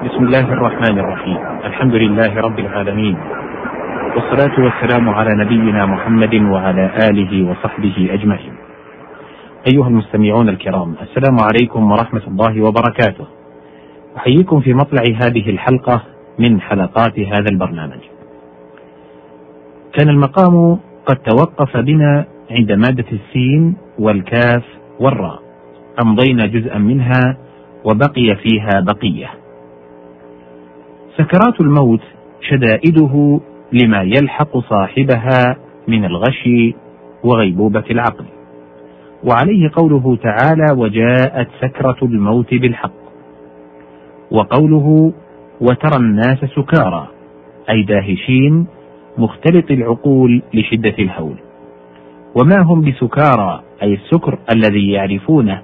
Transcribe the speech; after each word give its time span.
بسم 0.00 0.24
الله 0.24 0.52
الرحمن 0.52 0.98
الرحيم. 0.98 1.38
الحمد 1.64 1.94
لله 1.94 2.40
رب 2.40 2.58
العالمين. 2.58 3.16
والصلاة 4.16 4.56
والسلام 4.64 5.08
على 5.08 5.44
نبينا 5.44 5.86
محمد 5.86 6.34
وعلى 6.34 6.90
آله 7.10 7.50
وصحبه 7.50 8.08
أجمعين. 8.12 8.54
أيها 9.72 9.88
المستمعون 9.88 10.48
الكرام 10.48 10.94
السلام 11.02 11.36
عليكم 11.40 11.90
ورحمة 11.90 12.22
الله 12.28 12.62
وبركاته. 12.62 13.26
أحييكم 14.16 14.60
في 14.60 14.74
مطلع 14.74 15.02
هذه 15.24 15.50
الحلقة 15.50 16.02
من 16.38 16.60
حلقات 16.60 17.18
هذا 17.18 17.48
البرنامج. 17.52 18.02
كان 19.92 20.08
المقام 20.08 20.78
قد 21.06 21.16
توقف 21.16 21.76
بنا 21.76 22.24
عند 22.50 22.72
مادة 22.72 23.08
السين 23.12 23.76
والكاف 23.98 24.64
والراء. 25.00 25.42
أمضينا 26.04 26.46
جزءا 26.46 26.78
منها 26.78 27.36
وبقي 27.84 28.36
فيها 28.36 28.80
بقية. 28.80 29.39
سكرات 31.16 31.60
الموت 31.60 32.00
شدائده 32.40 33.40
لما 33.72 34.02
يلحق 34.02 34.58
صاحبها 34.58 35.56
من 35.88 36.04
الغش 36.04 36.48
وغيبوبة 37.24 37.84
العقل. 37.90 38.24
وعليه 39.24 39.70
قوله 39.76 40.16
تعالى 40.16 40.66
وجاءت 40.76 41.48
سكرة 41.60 41.96
الموت 42.02 42.54
بالحق 42.54 42.92
وقوله 44.30 45.12
وترى 45.60 45.96
الناس 45.96 46.38
سكارى 46.38 47.08
أي 47.70 47.82
داهشين 47.82 48.66
مختلط 49.18 49.70
العقول 49.70 50.42
لشدة 50.54 50.94
الهول. 50.98 51.36
وما 52.40 52.62
هم 52.62 52.80
بسكارى 52.80 53.62
أي 53.82 53.94
السكر 53.94 54.38
الذي 54.54 54.90
يعرفونه 54.90 55.62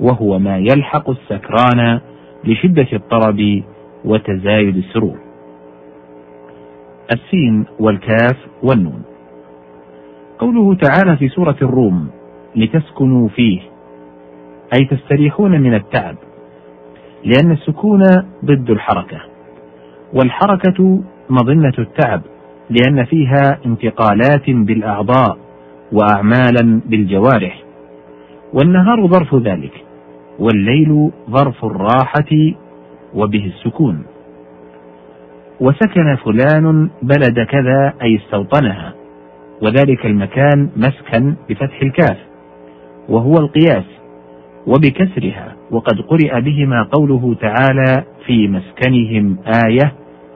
وهو 0.00 0.38
ما 0.38 0.58
يلحق 0.58 1.10
السكران 1.10 2.00
لشدة 2.44 2.88
الطرب 2.92 3.62
وتزايد 4.04 4.76
السرور. 4.76 5.18
السين 7.12 7.64
والكاف 7.80 8.36
والنون. 8.62 9.02
قوله 10.38 10.74
تعالى 10.74 11.16
في 11.16 11.28
سورة 11.28 11.56
الروم 11.62 12.10
لتسكنوا 12.56 13.28
فيه. 13.28 13.60
أي 14.78 14.84
تستريحون 14.84 15.60
من 15.60 15.74
التعب. 15.74 16.16
لأن 17.24 17.52
السكون 17.52 18.02
ضد 18.44 18.70
الحركة. 18.70 19.20
والحركة 20.14 21.02
مظنة 21.30 21.72
التعب 21.78 22.22
لأن 22.70 23.04
فيها 23.04 23.58
انتقالات 23.66 24.50
بالأعضاء 24.50 25.38
وأعمالا 25.92 26.80
بالجوارح. 26.86 27.62
والنهار 28.52 29.06
ظرف 29.06 29.34
ذلك 29.34 29.84
والليل 30.38 31.10
ظرف 31.30 31.64
الراحة 31.64 32.54
وبه 33.14 33.46
السكون. 33.46 34.02
وسكن 35.60 36.16
فلان 36.16 36.90
بلد 37.02 37.40
كذا 37.40 37.94
أي 38.02 38.16
استوطنها. 38.16 38.94
وذلك 39.62 40.06
المكان 40.06 40.68
مسكن 40.76 41.34
بفتح 41.48 41.82
الكاف. 41.82 42.18
وهو 43.08 43.32
القياس. 43.32 43.84
وبكسرها. 44.66 45.56
وقد 45.70 46.00
قرئ 46.00 46.40
بهما 46.40 46.82
قوله 46.92 47.34
تعالى 47.40 48.04
في 48.26 48.48
مسكنهم 48.48 49.38
آية 49.66 49.92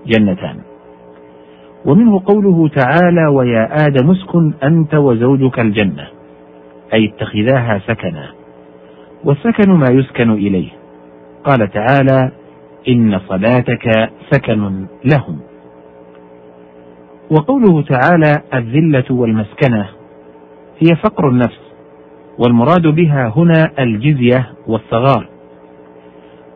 جنتان. 0.06 0.56
ومنه 1.84 2.22
قوله 2.26 2.68
تعالى 2.68 3.26
ويا 3.26 3.86
آدم 3.86 4.10
اسكن 4.10 4.52
أنت 4.62 4.94
وزوجك 4.94 5.60
الجنة. 5.60 6.08
أي 6.94 7.04
اتخذاها 7.04 7.78
سكنا. 7.86 8.26
والسكن 9.24 9.70
ما 9.70 9.86
يسكن 9.90 10.30
إليه. 10.30 10.68
قال 11.44 11.70
تعالى 11.70 12.30
إن 12.88 13.20
صلاتك 13.28 14.10
سكن 14.30 14.86
لهم. 15.04 15.38
وقوله 17.30 17.82
تعالى 17.82 18.42
الذلة 18.54 19.04
والمسكنة 19.10 19.88
هي 20.78 20.96
فقر 20.96 21.28
النفس 21.28 21.60
والمراد 22.38 22.86
بها 22.86 23.32
هنا 23.36 23.70
الجزية 23.78 24.52
والصغار. 24.66 25.28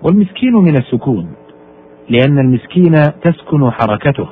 والمسكين 0.03 0.53
من 0.53 0.77
السكون 0.77 1.33
لأن 2.09 2.39
المسكين 2.39 2.93
تسكن 3.23 3.71
حركته. 3.71 4.29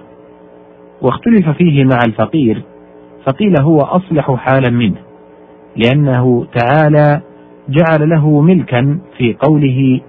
واختلف 1.03 1.49
فيه 1.49 1.85
مع 1.85 1.99
الفقير 2.07 2.63
فقيل 3.25 3.55
هو 3.61 3.79
أصلح 3.81 4.35
حالا 4.35 4.71
منه 4.71 5.01
لأنه 5.77 6.47
تعالى 6.61 7.21
جعل 7.69 8.09
له 8.09 8.41
ملكا 8.41 8.99
في 9.19 9.35
قوله 9.35 10.01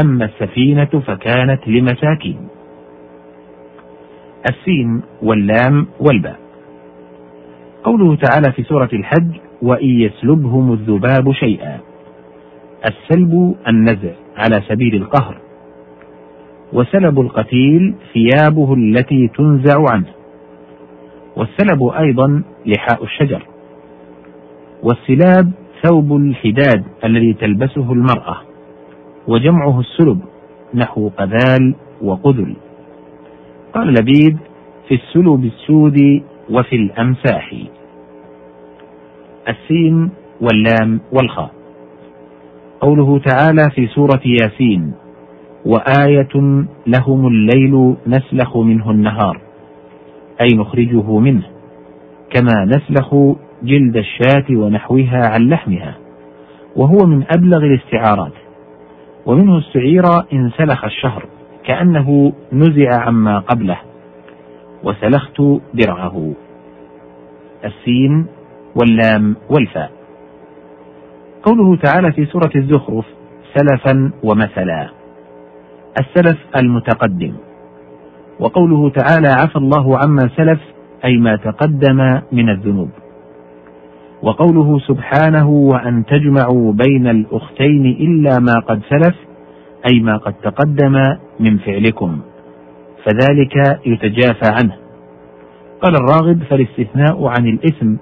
أما 0.00 0.24
السفينة 0.24 1.02
فكانت 1.06 1.68
لمساكين. 1.68 2.48
السين 4.50 5.02
واللام 5.22 5.86
والباء. 6.00 6.38
قوله 7.84 8.16
تعالى 8.16 8.52
في 8.52 8.62
سورة 8.62 8.88
الحج 8.92 9.36
وإن 9.62 9.88
يسلبهم 9.88 10.72
الذباب 10.72 11.32
شيئا. 11.32 11.80
السلب 12.86 13.54
النزع 13.68 14.12
على 14.36 14.62
سبيل 14.68 14.94
القهر. 14.94 15.38
وسلب 16.72 17.20
القتيل 17.20 17.94
ثيابه 18.12 18.74
التي 18.74 19.28
تنزع 19.28 19.84
عنه. 19.92 20.12
والسلب 21.36 21.82
أيضا 21.82 22.42
لحاء 22.66 23.04
الشجر. 23.04 23.42
والسلاب 24.82 25.50
ثوب 25.82 26.16
الحداد 26.16 26.84
الذي 27.04 27.32
تلبسه 27.32 27.92
المرأة. 27.92 28.47
وجمعه 29.28 29.80
السلب 29.80 30.20
نحو 30.74 31.08
قذال 31.08 31.74
وقذل. 32.02 32.56
قال 33.74 33.88
لبيد 33.88 34.38
في 34.88 34.94
السلب 34.94 35.44
السود 35.44 36.22
وفي 36.50 36.76
الأمساح. 36.76 37.54
السين 39.48 40.10
واللام 40.40 41.00
والخاء. 41.12 41.50
قوله 42.80 43.18
تعالى 43.18 43.70
في 43.74 43.86
سورة 43.86 44.20
ياسين 44.24 44.92
وآية 45.66 46.64
لهم 46.86 47.26
الليل 47.26 47.96
نسلخ 48.06 48.56
منه 48.56 48.90
النهار 48.90 49.40
أي 50.40 50.56
نخرجه 50.56 51.18
منه 51.18 51.42
كما 52.30 52.64
نسلخ 52.64 53.14
جلد 53.62 53.96
الشاة 53.96 54.44
ونحوها 54.50 55.22
عن 55.34 55.48
لحمها 55.48 55.96
وهو 56.76 57.06
من 57.06 57.24
أبلغ 57.36 57.58
الاستعارات. 57.58 58.32
ومنه 59.28 59.58
استعير 59.58 60.02
إن 60.32 60.50
سلخ 60.50 60.84
الشهر 60.84 61.26
كأنه 61.64 62.32
نزع 62.52 63.00
عما 63.06 63.38
قبله 63.38 63.78
وسلخت 64.84 65.42
درعه. 65.74 66.32
السين 67.64 68.26
واللام 68.76 69.36
والفاء. 69.50 69.90
قوله 71.42 71.76
تعالى 71.76 72.12
في 72.12 72.26
سورة 72.26 72.50
الزخرف 72.56 73.04
سلفا 73.54 74.10
ومثلا. 74.24 74.88
السلف 76.00 76.38
المتقدم. 76.56 77.34
وقوله 78.40 78.90
تعالى 78.90 79.28
عفى 79.28 79.56
الله 79.56 79.98
عما 79.98 80.30
سلف 80.36 80.60
أي 81.04 81.16
ما 81.16 81.36
تقدم 81.36 82.20
من 82.32 82.48
الذنوب. 82.48 82.90
وقوله 84.22 84.78
سبحانه 84.78 85.48
وأن 85.48 86.04
تجمعوا 86.04 86.72
بين 86.72 87.06
الأختين 87.06 87.86
إلا 87.86 88.38
ما 88.38 88.54
قد 88.68 88.80
سلف 88.90 89.16
أي 89.90 90.00
ما 90.00 90.16
قد 90.16 90.34
تقدم 90.42 91.16
من 91.40 91.58
فعلكم. 91.58 92.18
فذلك 93.04 93.80
يتجافى 93.86 94.50
عنه. 94.62 94.76
قال 95.82 95.94
الراغب 95.94 96.42
فالاستثناء 96.42 97.26
عن 97.26 97.46
الإثم 97.46 97.94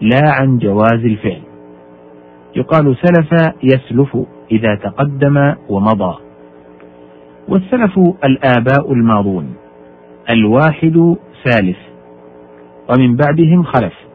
لا 0.00 0.22
عن 0.24 0.58
جواز 0.58 1.04
الفعل. 1.04 1.42
يقال 2.56 2.96
سلف 2.96 3.54
يسلف 3.62 4.16
إذا 4.50 4.74
تقدم 4.74 5.54
ومضى. 5.68 6.18
والسلف 7.48 7.98
الآباء 8.24 8.92
الماضون 8.92 9.54
الواحد 10.30 11.16
ثالث 11.44 11.78
ومن 12.90 13.16
بعدهم 13.16 13.62
خلف. 13.62 14.05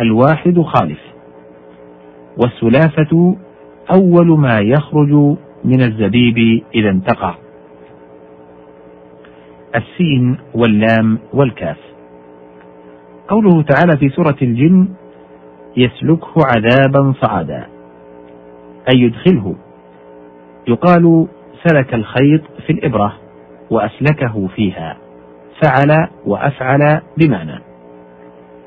الواحد 0.00 0.60
خالف. 0.60 0.98
والسلافة 2.36 3.36
أول 3.90 4.38
ما 4.38 4.58
يخرج 4.60 5.12
من 5.64 5.82
الزبيب 5.82 6.62
إذا 6.74 6.90
انتقع 6.90 7.34
السين 9.74 10.36
واللام 10.54 11.18
والكاف. 11.32 11.76
قوله 13.28 13.62
تعالى 13.62 13.96
في 13.98 14.08
سورة 14.08 14.36
الجن 14.42 14.88
يسلكه 15.76 16.34
عذابا 16.56 17.14
صعدا. 17.22 17.66
أي 18.94 19.00
يدخله. 19.00 19.56
يقال 20.68 21.26
سلك 21.64 21.94
الخيط 21.94 22.42
في 22.66 22.72
الإبرة 22.72 23.12
وأسلكه 23.70 24.46
فيها. 24.46 24.96
فعل 25.62 26.08
وأفعل 26.26 27.00
بمعنى. 27.16 27.65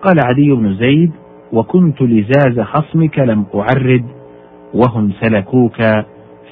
قال 0.02 0.20
عدي 0.20 0.52
بن 0.52 0.76
زيد 0.76 1.12
وكنت 1.54 2.02
لزاز 2.02 2.60
خصمك 2.60 3.20
لم 3.20 3.46
أعرد 3.56 4.06
وهم 4.74 5.12
سلكوك 5.22 5.78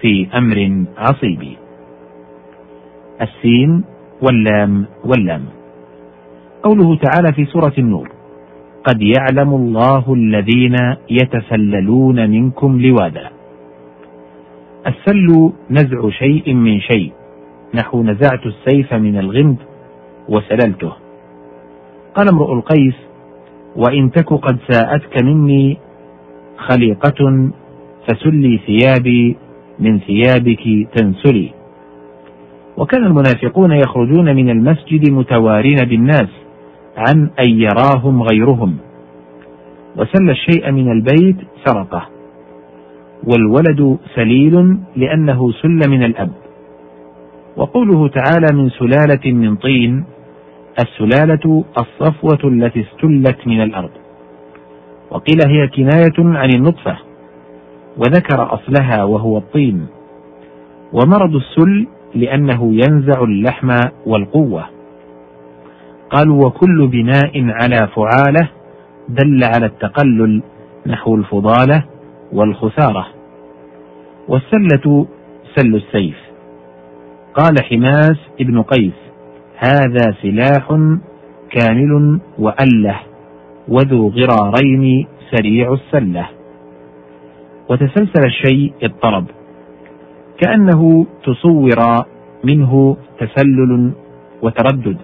في 0.01 0.27
أمر 0.37 0.85
عصيب. 0.97 1.43
السين 3.21 3.83
واللام 4.21 4.85
واللام. 5.05 5.45
قوله 6.63 6.95
تعالى 6.95 7.33
في 7.33 7.45
سورة 7.45 7.73
النور 7.77 8.11
قد 8.83 9.01
يعلم 9.01 9.53
الله 9.53 10.13
الذين 10.13 10.75
يتسللون 11.09 12.29
منكم 12.29 12.81
لوادا. 12.81 13.29
السل 14.87 15.51
نزع 15.71 16.09
شيء 16.09 16.53
من 16.53 16.79
شيء 16.79 17.11
نحو 17.75 18.03
نزعت 18.03 18.45
السيف 18.45 18.93
من 18.93 19.19
الغمد 19.19 19.57
وسللته. 20.29 20.93
قال 22.15 22.29
امرؤ 22.29 22.53
القيس 22.53 23.06
وإن 23.77 24.11
تك 24.11 24.33
قد 24.33 24.57
ساءتك 24.71 25.23
مني 25.23 25.77
خليقة 26.57 27.49
فسلي 28.07 28.59
ثيابي 28.65 29.37
من 29.79 29.99
ثيابك 29.99 30.87
تنسلي. 30.95 31.49
وكان 32.77 33.03
المنافقون 33.05 33.71
يخرجون 33.71 34.35
من 34.35 34.49
المسجد 34.49 35.11
متوارين 35.11 35.77
بالناس 35.89 36.29
عن 36.97 37.29
أن 37.39 37.49
يراهم 37.49 38.23
غيرهم. 38.23 38.77
وسل 39.95 40.29
الشيء 40.29 40.71
من 40.71 40.91
البيت 40.91 41.37
سرقة. 41.65 42.07
والولد 43.23 43.97
سليل 44.15 44.77
لأنه 44.95 45.51
سل 45.51 45.89
من 45.89 46.03
الأب. 46.03 46.31
وقوله 47.57 48.07
تعالى 48.07 48.47
من 48.53 48.69
سلالة 48.69 49.31
من 49.31 49.55
طين 49.55 50.05
السلالة 50.79 51.65
الصفوة 51.77 52.39
التي 52.43 52.81
استلت 52.81 53.47
من 53.47 53.61
الأرض. 53.61 53.91
وقيل 55.11 55.37
هي 55.47 55.67
كناية 55.67 56.37
عن 56.37 56.49
النطفة 56.49 56.97
وذكر 57.97 58.53
أصلها 58.53 59.03
وهو 59.03 59.37
الطين. 59.37 59.87
ومرض 60.93 61.35
السل 61.35 61.87
لأنه 62.15 62.73
ينزع 62.73 63.23
اللحم 63.23 63.75
والقوة. 64.05 64.65
قالوا 66.09 66.45
وكل 66.45 66.87
بناء 66.87 67.31
على 67.35 67.87
فعالة 67.95 68.49
دل 69.09 69.41
على 69.55 69.65
التقلل 69.65 70.43
نحو 70.87 71.15
الفضالة 71.15 71.83
والخسارة. 72.33 73.07
والسلة 74.27 75.07
سل 75.55 75.75
السيف. 75.75 76.17
قال 77.33 77.63
حماس 77.63 78.17
ابن 78.41 78.61
قيس. 78.61 79.06
هذا 79.57 80.13
سلاح 80.21 80.65
كامل 81.49 82.19
وأله 82.39 82.99
وذو 83.67 84.09
غرارين 84.09 85.07
سريع 85.31 85.73
السلة. 85.73 86.29
وتسلسل 87.69 88.25
الشيء 88.25 88.73
اضطرب 88.83 89.25
كأنه 90.37 91.05
تصور 91.23 91.79
منه 92.43 92.97
تسلل 93.19 93.91
وتردد. 94.41 94.97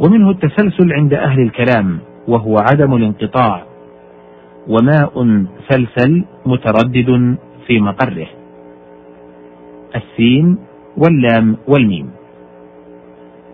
ومنه 0.00 0.30
التسلسل 0.30 0.92
عند 0.92 1.14
أهل 1.14 1.40
الكلام 1.40 1.98
وهو 2.28 2.58
عدم 2.58 2.94
الانقطاع 2.94 3.64
وماء 4.68 5.44
سلسل 5.68 6.24
متردد 6.46 7.36
في 7.66 7.80
مقره. 7.80 8.28
السين 9.96 10.58
واللام 10.96 11.56
والميم. 11.68 12.25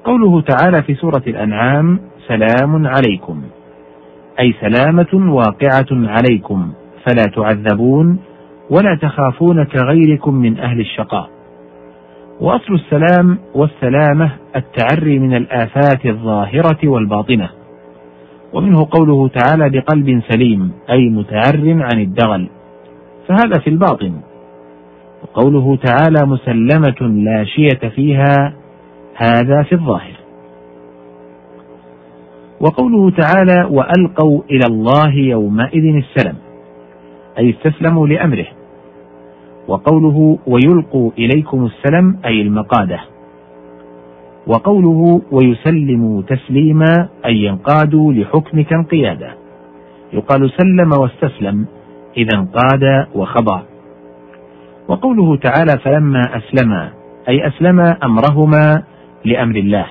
قوله 0.05 0.41
تعالى 0.41 0.83
في 0.83 0.95
سورة 0.95 1.23
الأنعام 1.27 1.99
سلام 2.29 2.87
عليكم. 2.87 3.43
أي 4.41 4.55
سلامة 4.61 5.35
واقعة 5.35 5.87
عليكم 5.93 6.73
فلا 7.07 7.25
تعذبون 7.37 8.19
ولا 8.71 8.99
تخافون 9.03 9.65
كغيركم 9.65 10.35
من 10.35 10.59
أهل 10.59 10.81
الشقاء. 10.81 11.31
وأصل 12.41 12.75
السلام 12.75 13.39
والسلامة 13.55 14.31
التعري 14.57 15.19
من 15.19 15.37
الآفات 15.37 16.07
الظاهرة 16.07 16.89
والباطنة. 16.89 17.49
ومنه 18.53 18.89
قوله 18.91 19.29
تعالى 19.29 19.71
بقلب 19.71 20.23
سليم 20.29 20.73
أي 20.91 21.09
متعر 21.09 21.83
عن 21.93 22.01
الدغل. 22.01 22.49
فهذا 23.29 23.59
في 23.65 23.71
الباطن. 23.71 24.13
وقوله 25.23 25.77
تعالى 25.77 26.27
مسلمة 26.27 27.09
لا 27.25 27.45
شية 27.45 27.89
فيها 27.89 28.62
هذا 29.17 29.63
في 29.63 29.73
الظاهر. 29.73 30.13
وقوله 32.61 33.11
تعالى 33.11 33.69
وألقوا 33.71 34.43
إلى 34.51 34.67
الله 34.67 35.15
يومئذ 35.15 35.97
السلم 35.97 36.35
أي 37.39 37.51
استسلموا 37.51 38.07
لأمره. 38.07 38.47
وقوله 39.69 40.39
ويلقوا 40.47 41.11
إليكم 41.19 41.67
السلم 41.67 42.19
أي 42.25 42.43
المقادة. 42.43 43.01
وقوله 44.47 45.21
ويسلموا 45.31 46.23
تسليما 46.23 47.09
أي 47.27 47.37
ينقادوا 47.37 48.13
لحكمك 48.13 48.73
انقيادا 48.73 49.35
يقال 50.13 50.51
سلم 50.51 50.91
واستسلم 51.01 51.67
إذا 52.17 52.39
انقاد 52.39 53.07
وخضع. 53.15 53.63
وقوله 54.89 55.37
تعالى 55.37 55.79
فلما 55.85 56.21
أسلما 56.37 56.91
أي 57.29 57.47
أسلما 57.47 57.97
أمرهما 58.05 58.83
لأمر 59.25 59.57
الله. 59.57 59.87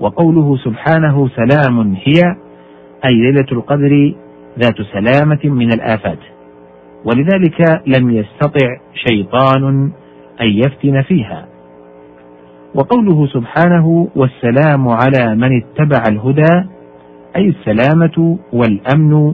وقوله 0.00 0.56
سبحانه 0.56 1.28
سلام 1.28 1.94
هي 1.94 2.20
أي 3.04 3.14
ليلة 3.14 3.46
القدر 3.52 4.14
ذات 4.58 4.76
سلامة 4.92 5.40
من 5.44 5.72
الآفات. 5.72 6.18
ولذلك 7.04 7.82
لم 7.86 8.10
يستطع 8.10 8.68
شيطان 8.94 9.90
أن 10.40 10.46
يفتن 10.46 11.02
فيها. 11.02 11.46
وقوله 12.74 13.26
سبحانه 13.26 14.08
والسلام 14.16 14.88
على 14.88 15.34
من 15.34 15.62
اتبع 15.62 16.02
الهدى 16.08 16.68
أي 17.36 17.48
السلامة 17.48 18.38
والأمن 18.52 19.32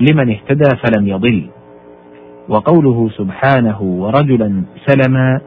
لمن 0.00 0.30
اهتدى 0.30 0.76
فلم 0.84 1.06
يضل. 1.06 1.46
وقوله 2.48 3.08
سبحانه 3.08 3.82
ورجلا 3.82 4.62
سلما 4.86 5.40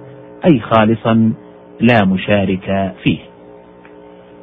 أي 0.51 0.59
خالصا 0.59 1.33
لا 1.79 2.05
مشارك 2.05 2.93
فيه. 3.03 3.19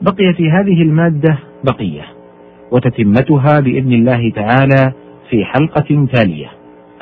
بقي 0.02 0.34
في 0.36 0.50
هذه 0.50 0.82
المادة 0.82 1.38
بقية 1.64 2.04
وتتمتها 2.72 3.60
بإذن 3.60 3.92
الله 3.92 4.30
تعالى 4.30 4.92
في 5.30 5.44
حلقة 5.44 6.06
تالية. 6.12 6.48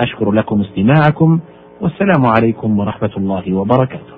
أشكر 0.00 0.32
لكم 0.32 0.60
استماعكم 0.60 1.40
والسلام 1.80 2.26
عليكم 2.26 2.78
ورحمة 2.78 3.10
الله 3.16 3.54
وبركاته. 3.54 4.13